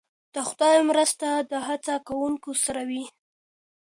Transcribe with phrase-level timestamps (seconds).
[0.33, 3.03] د خدای مرسته د هڅه کوونکو سره وي.